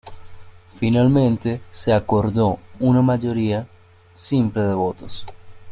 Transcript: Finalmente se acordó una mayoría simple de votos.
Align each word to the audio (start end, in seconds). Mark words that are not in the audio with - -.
Finalmente 0.79 1.61
se 1.69 1.93
acordó 1.93 2.57
una 2.79 3.03
mayoría 3.03 3.67
simple 4.15 4.63
de 4.63 4.73
votos. 4.73 5.27